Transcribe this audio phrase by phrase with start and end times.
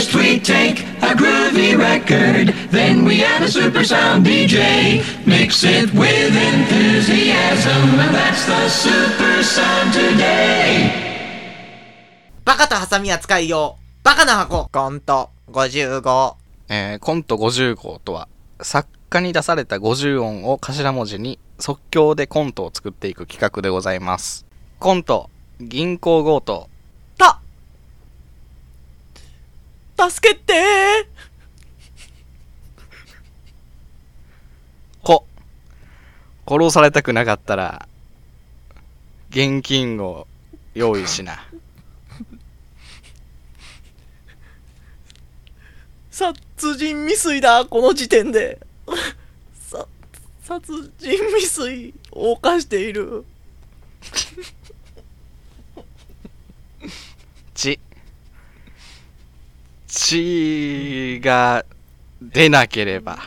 [0.00, 5.04] First we take a groovy record, then we add a super sound DJ.
[5.26, 10.90] Mix it with enthusiasm, and that's the super sound today.
[12.46, 14.70] バカとハサミ扱い用、バカな箱。
[14.72, 16.34] コント55。
[16.70, 18.26] えーコント50号とは、
[18.62, 24.46] 作家に出された50音を頭文字に即興でコントを作っていく企画でございます。
[24.78, 25.28] コント、
[25.60, 26.70] 銀行強盗。
[27.18, 27.42] た
[30.08, 30.54] 助けて
[35.04, 35.26] こ。
[36.46, 37.86] 殺されたくなかったら、
[39.28, 40.26] 現金を
[40.72, 41.46] 用意しな。
[46.10, 48.58] 殺人未遂だ、この時点で。
[49.60, 49.86] さ、
[50.42, 53.26] 殺人未遂を犯している。
[57.52, 57.78] 血。
[59.90, 61.66] 血が
[62.22, 63.18] 出なければ、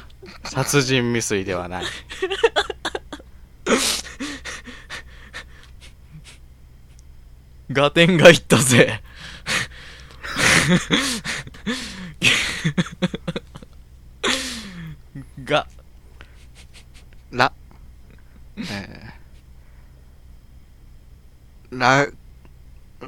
[0.46, 1.84] 殺人未遂ではない。
[7.70, 9.02] ガテンがいったぜ。
[15.44, 15.68] が、
[17.32, 17.52] ら、
[18.58, 22.08] えー、ら、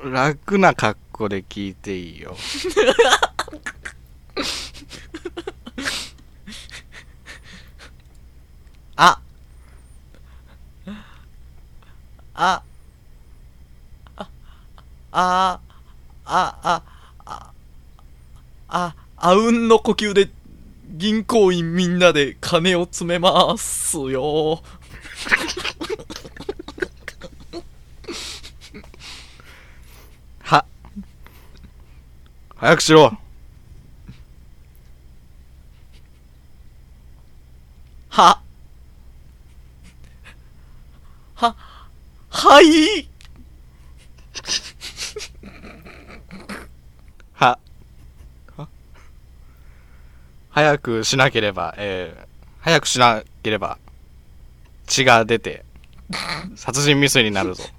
[0.03, 2.35] 楽な格好で聞いていいよ。
[8.95, 9.19] あ。
[12.33, 12.63] あ。
[14.17, 14.29] あ、
[15.11, 15.59] あ、
[16.25, 16.83] あ、あ、
[17.25, 17.51] あ、
[18.67, 20.29] あ、あうんの呼吸で
[20.89, 24.61] 銀行員みんなで金を詰めますよ。
[30.43, 30.65] は。
[32.55, 33.17] 早くしろ。
[38.15, 38.39] は。
[41.35, 41.55] は、
[42.29, 43.09] はい。
[47.33, 47.59] は。
[48.55, 48.69] は
[50.49, 52.25] 早くしなければ、えー、
[52.61, 53.77] 早くしなければ、
[54.87, 55.65] 血が出て、
[56.55, 57.65] 殺人未遂になるぞ。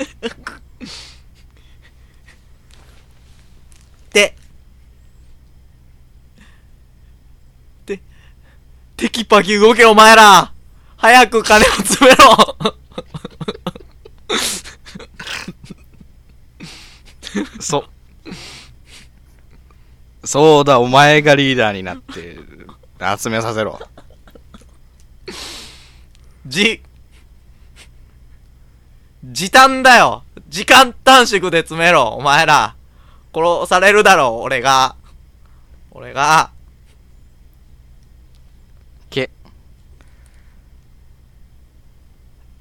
[4.12, 4.36] て。
[8.96, 10.52] テキパキ動けお前ら
[10.96, 12.56] 早く金を詰めろ
[17.60, 17.84] そ、
[20.24, 22.38] そうだ、お前がリーダーになって、
[23.18, 23.78] 集めさせろ。
[26.46, 26.82] じ、
[29.24, 32.76] 時短だよ時間短縮で詰めろお前ら
[33.34, 34.94] 殺されるだろ俺が。
[35.90, 36.50] 俺が。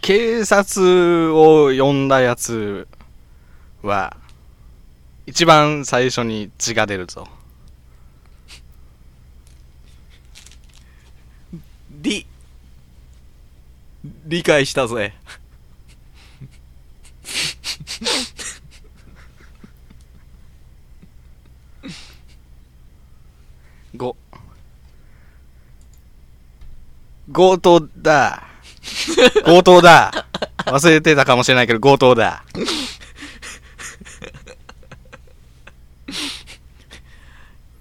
[0.05, 2.87] 警察を呼んだやつ
[3.81, 4.15] は、
[5.25, 7.27] 一番最初に血が出るぞ。
[11.89, 12.27] り、
[14.27, 15.15] 理解したぜ。
[23.97, 24.15] ご。
[27.33, 28.44] 強盗だ。
[29.45, 30.27] 強盗だ。
[30.65, 32.43] 忘れてたかもしれないけど強盗だ。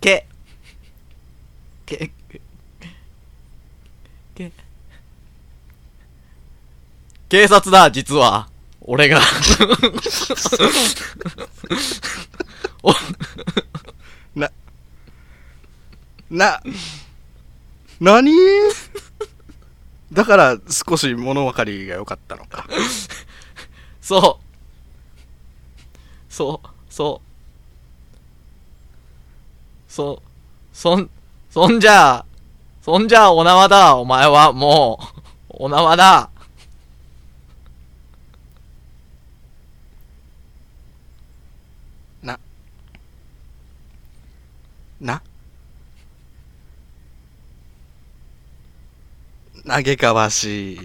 [0.01, 0.27] け、
[1.87, 2.11] け、
[4.35, 4.53] け、
[7.29, 8.49] 警察だ、実は。
[8.83, 9.21] 俺が。
[12.83, 12.93] お
[14.35, 14.53] な、
[16.31, 16.63] な、
[17.99, 18.33] なに
[20.15, 22.67] だから少し物分かりが良かったのか。
[24.01, 24.45] そう。
[26.33, 27.35] そう、そう。
[29.93, 30.23] そ、
[30.73, 31.11] そん、
[31.51, 32.27] そんじゃあ、
[32.81, 35.01] そんじゃあお縄だ、お前は、も
[35.51, 35.55] う。
[35.65, 36.31] お縄だ。
[42.23, 42.39] な、
[45.01, 45.23] な、
[49.67, 50.81] 嘆かわしい。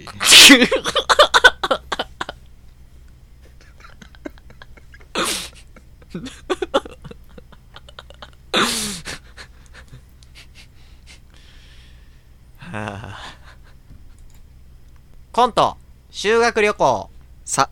[15.31, 15.77] コント、
[16.09, 17.09] 修学旅行。
[17.45, 17.69] さ、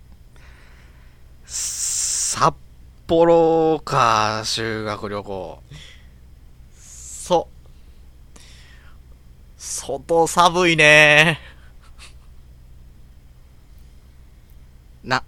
[1.45, 2.53] 札
[3.07, 5.63] 幌か、修学旅行。
[6.77, 7.47] そ。
[9.87, 11.39] 外寒いね。
[15.01, 15.23] な。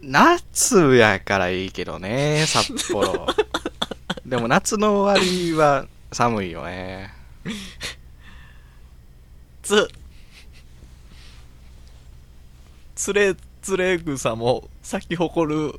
[0.00, 3.28] 夏やからいいけどね、札幌。
[4.26, 7.14] でも夏の終わりは寒いよね。
[9.62, 9.88] つ。
[12.96, 15.78] つれ、つれ草も咲き誇る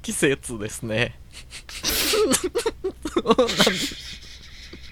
[0.00, 1.18] 季節ですね。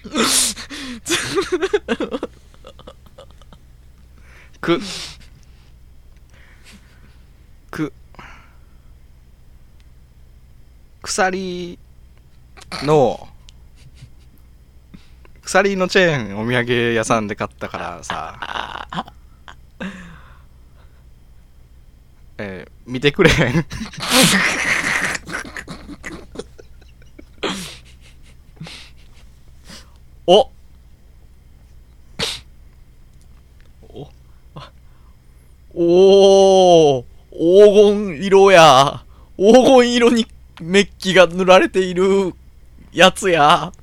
[4.59, 4.79] く。
[7.69, 7.93] く。
[11.03, 11.77] 鎖
[12.83, 13.27] の、
[15.43, 18.39] 鎖のチェーンお土産屋さんで買ったからさ、
[22.37, 23.53] えー見てくれへん
[30.31, 30.49] お
[35.73, 39.03] お、お黄金色や。
[39.37, 40.27] 黄金色に
[40.61, 42.33] メッキが塗られている
[42.93, 43.73] やつや。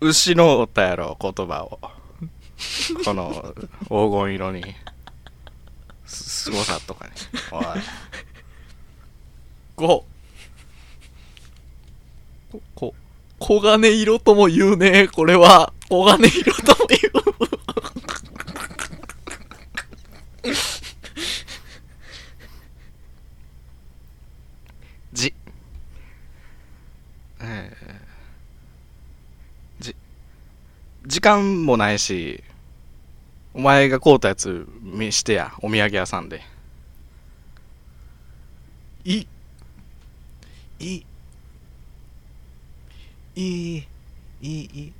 [0.00, 1.80] 失うたやろ、言葉を。
[3.04, 3.88] この黄
[4.24, 4.62] 金色に。
[6.04, 7.12] す、ごさとかに。
[7.50, 7.64] おい。
[9.74, 10.04] こ、
[12.74, 12.94] こ、
[13.38, 15.08] こ、黄金色とも言うね。
[15.08, 17.16] これは、黄金色とも言う。
[25.12, 25.34] じ。
[27.40, 29.96] えー、じ。
[31.06, 32.42] 時間もないし、
[33.54, 36.42] お前が買うたやつ見してや、お土産屋さんで。
[39.04, 39.26] い、
[40.78, 41.06] い、
[43.36, 43.84] い、い
[44.40, 44.92] い、い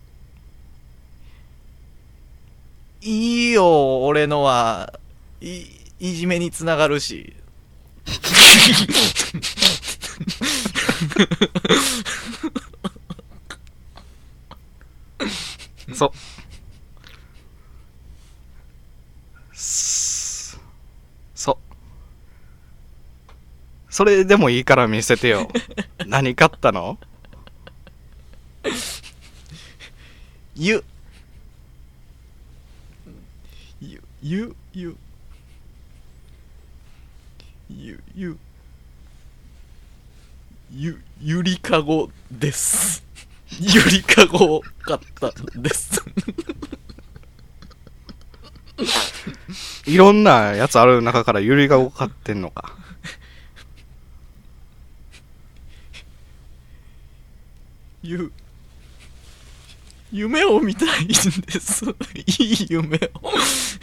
[3.03, 4.93] い、いよ、俺のは、
[5.41, 5.65] い、
[5.99, 7.35] いじめにつながるし。
[15.95, 16.13] そ。
[19.55, 20.59] す
[21.35, 21.57] そう。
[23.89, 25.49] それでもいいから見せてよ。
[26.07, 26.99] 何買ったの？
[30.59, 30.83] ゆ、
[33.79, 34.97] ゆ、ゆ、ゆ、
[37.69, 38.39] ゆ、ゆ、
[40.73, 43.05] ゆ、ゆりかごです。
[43.61, 46.03] ゆりかごを買ったんです。
[49.85, 52.75] いろんなやつある中からゆりが多かってんのか。
[58.03, 58.33] ゆ、
[60.13, 61.85] 夢を見たいんです。
[62.39, 63.33] いい夢を。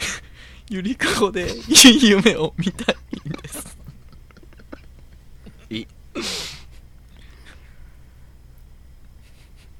[0.70, 2.96] ゆりかごでいい夢を見たい
[3.28, 3.76] んです。
[5.70, 5.86] いい。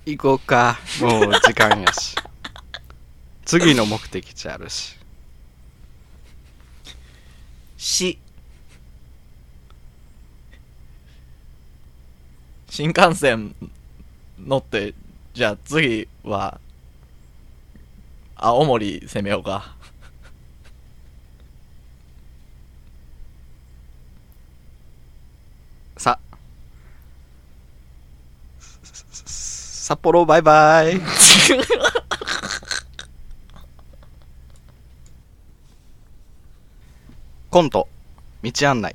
[0.07, 0.79] 行こうか。
[1.01, 2.15] もう時間やし。
[3.47, 4.97] 次の目的地あるし。
[7.79, 8.19] し
[12.69, 13.55] 新幹線
[14.39, 14.95] 乗って
[15.35, 16.61] じゃあ次は
[18.37, 19.75] 青森攻めようか
[25.99, 26.21] さ。
[29.11, 31.01] 札幌バイバイ。
[37.51, 37.89] コント、
[38.45, 38.95] 道案内。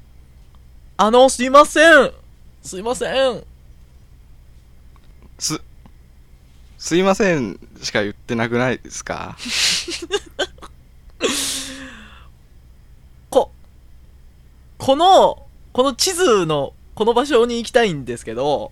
[0.96, 2.13] あのすいません
[2.62, 3.43] すいません
[5.38, 5.62] す、
[6.79, 9.38] すいませんしか言ってなくないですか？
[13.29, 13.51] こ
[14.77, 18.71] このこの地図のこの場所に行きたいんですけど。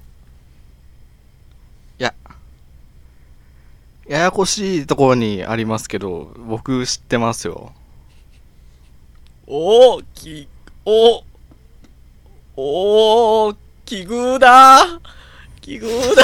[1.99, 2.13] いや、
[4.07, 7.73] ややこしいところにありますけど、僕知ってますよ。
[9.47, 10.47] おーき
[10.85, 11.23] お
[12.55, 14.99] おー奇遇だ。
[15.61, 16.23] 奇遇だ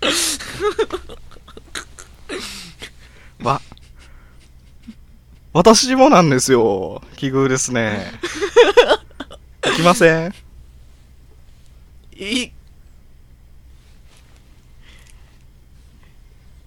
[3.42, 3.60] わ、
[5.52, 7.02] 私もなんですよ。
[7.16, 8.12] 奇遇ですね。
[9.62, 10.34] 行きません
[12.16, 12.50] い、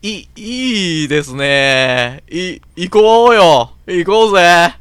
[0.02, 2.24] い、いいですね。
[2.30, 3.72] い、行こうよ。
[3.88, 4.76] 行こうぜ。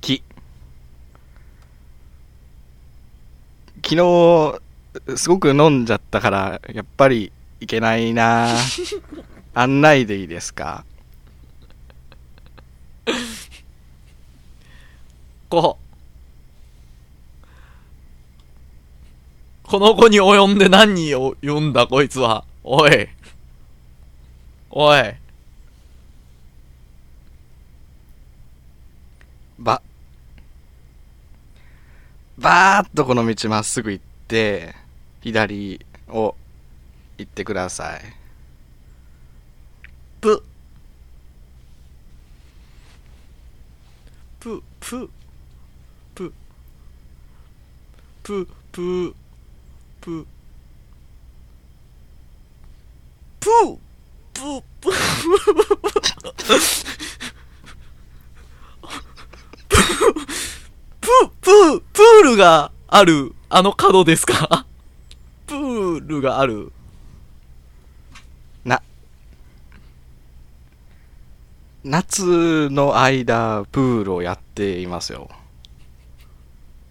[0.00, 0.22] 木。
[3.82, 4.60] 昨日、
[5.16, 8.48] すごく飲んじゃったから、やっぱりいけないな
[9.54, 10.84] 案内でいいですか？
[15.48, 15.78] こ
[19.64, 22.44] この子に及んで何人を呼んだこいつは？
[22.64, 23.08] おい。
[24.70, 25.14] おい。
[29.58, 29.82] ば、
[32.38, 34.09] ばーっとこの道まっすぐ行って、
[35.22, 36.36] 左を
[37.18, 38.00] 行ってください。
[40.20, 40.42] ぷ。
[44.38, 45.10] ぷ、ぷ。
[46.14, 46.32] ぷ。
[48.22, 49.14] ぷ、ぷ。
[50.00, 50.26] ぷ。
[53.40, 53.78] ぷ。
[54.32, 54.90] ぷ、ぷ。
[54.90, 54.92] プ、
[61.40, 62.00] プ、プ。
[62.20, 64.64] ールがある、あの角ですか？
[65.46, 66.72] プールがある。
[68.64, 68.80] な、
[71.82, 75.28] 夏の間、プールをやっていますよ。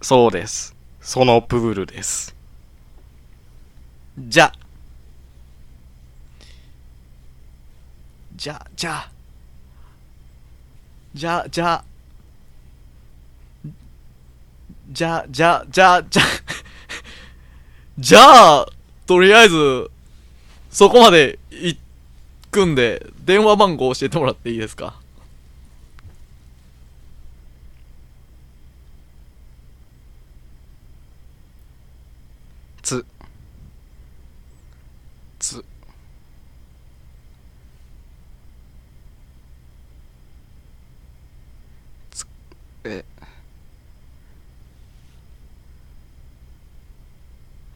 [0.02, 0.76] そうです。
[1.00, 2.34] そのプールです。
[4.18, 4.52] じゃ。
[8.36, 9.10] じゃ、じゃ。
[11.14, 11.84] じゃ、じゃ。
[14.90, 16.22] じゃ、じゃ、じゃ、じゃ。
[17.98, 18.66] じゃあ、
[19.06, 19.90] とりあえず、
[20.70, 21.78] そこまで行
[22.50, 24.96] くんで、電話番号教えてもらっていいですか？
[32.82, 33.04] つ、
[35.38, 35.64] つ、
[42.84, 43.04] え、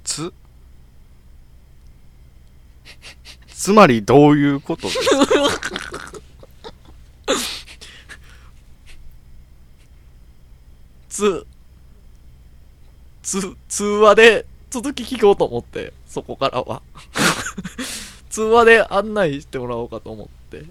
[0.05, 0.33] つ、
[3.65, 4.89] つまりどういうこと？
[4.89, 5.71] ですか
[11.09, 11.47] つ、
[13.23, 16.83] つ、通話で続き聞こうと思って、そこからは。
[18.29, 20.67] 通話で案内してもらおうかと思って。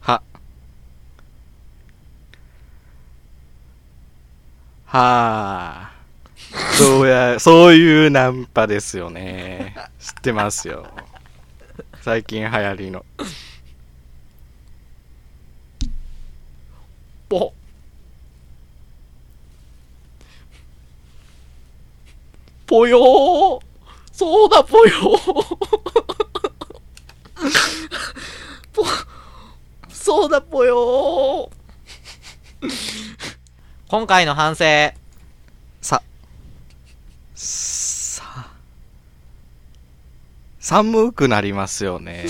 [0.00, 0.20] は。
[4.86, 5.97] はあ。
[6.76, 9.74] そうや、そういうナンパですよね。
[9.98, 10.86] 知ってますよ。
[12.02, 13.04] 最近流行りの。
[17.28, 17.52] ぽ。
[22.66, 23.60] ぽよー
[24.12, 25.56] そうだぽよー
[28.72, 28.84] ぽ、
[29.88, 32.70] そうだぽよー
[33.88, 34.64] 今回の反省。
[40.68, 42.26] 寒くなりますよね。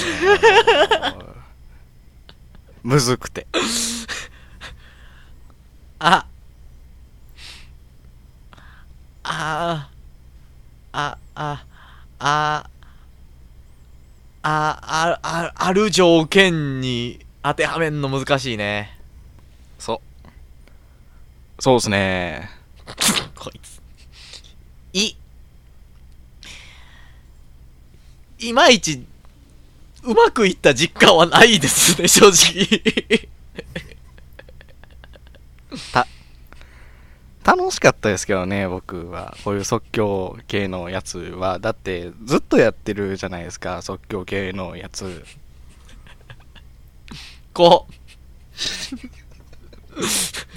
[2.84, 3.48] むずくて。
[5.98, 6.24] あ。
[9.24, 9.90] ああ。
[10.92, 11.64] あ、あ、
[12.20, 12.70] あ、あ、
[14.42, 18.96] あ、あ、ある条件に当てはめんの難しいね。
[19.80, 20.00] そ
[21.56, 21.60] う。
[21.60, 22.48] そうっすね。
[23.34, 23.82] こいつ。
[24.92, 25.16] い。
[28.38, 29.04] いまいち、
[30.04, 33.28] うまくいった実感はないですね、 正直。
[35.92, 36.06] た、
[37.44, 39.36] 楽しかったですけどね、僕は。
[39.44, 41.58] こういう即興系のやつは。
[41.58, 45.24] だって、ずっとやってるじゃないですか、即興系のやつ。
[47.52, 47.92] こう。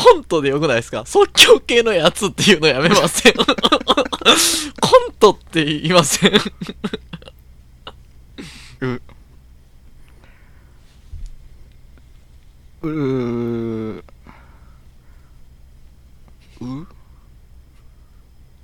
[0.00, 1.04] コントでよくないですか？
[1.04, 3.34] 即興系のやつっていうのやめません？
[3.34, 3.46] コン
[5.18, 6.32] トって言いません？
[8.80, 8.86] う、
[12.82, 14.02] うー、
[16.60, 16.86] う、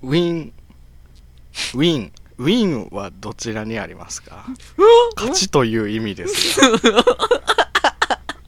[0.03, 0.53] ウィン、
[1.75, 4.47] ウィン、ウィンはどちらにありますか？
[5.17, 6.71] 勝ちという意味ですよ。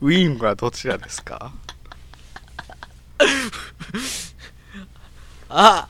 [0.02, 1.52] ウィンはどちらですか？
[5.48, 5.88] あ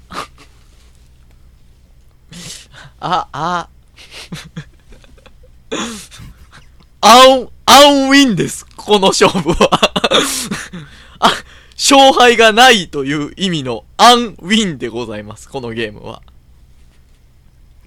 [2.99, 3.69] あ、あ、
[7.01, 8.67] アン、アンウィンです。
[8.77, 9.71] この勝負は。
[11.21, 11.31] あ、
[11.75, 15.49] 勝敗がないという意味のアンウィンでございます。
[15.49, 16.23] このゲームは。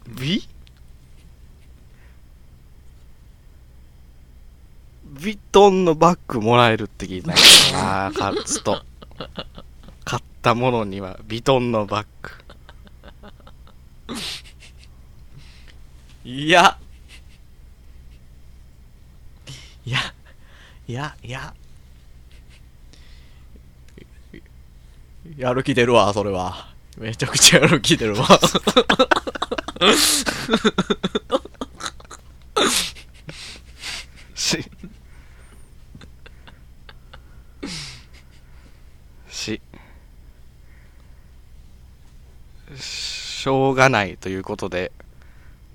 [0.07, 0.47] ビ
[5.21, 7.41] ビトンのバッグもらえるって聞いたんや
[7.73, 8.83] な、勝つと。
[10.39, 12.31] 買ったものにはビトンのバッグ。
[16.23, 16.77] いや。
[19.85, 19.99] いや、
[20.87, 21.53] いや、いや。
[25.37, 26.69] やる気出るわ、それは。
[26.97, 28.25] めちゃくちゃやる気出るわ。
[34.35, 34.63] し、
[39.29, 39.61] し、
[42.77, 44.91] しょうがないということで、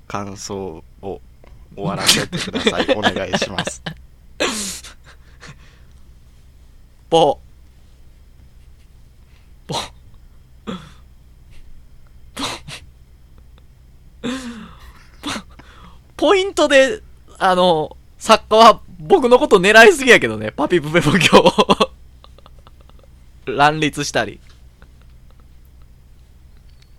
[0.07, 1.21] 感想を
[1.77, 2.87] 終わらせてください。
[2.97, 3.83] お願いします。
[7.11, 7.39] ポ。
[9.67, 9.75] ポ。
[12.35, 12.45] ポ。
[16.17, 17.03] ポイントで、
[17.39, 21.91] あの、作家は僕のこと狙いすぎやけどね、パピプペポ今日。
[23.47, 24.41] 乱立したり。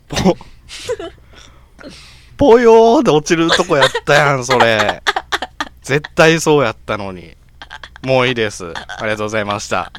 [0.08, 0.38] ぽ、
[2.38, 5.02] ぽよーで落ちるとこやったやん、それ。
[5.82, 7.36] 絶対そうやったのに。
[8.04, 8.74] もういいです。
[8.76, 9.92] ありがとうございました。